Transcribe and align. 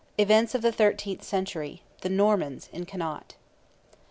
EVENTS 0.17 0.55
OF 0.55 0.63
THE 0.63 0.71
THIRTEENTH 0.71 1.21
CENTURY—THE 1.23 2.09
NORMANS 2.09 2.69
IN 2.73 2.87
CONNAUGHT. 2.87 3.35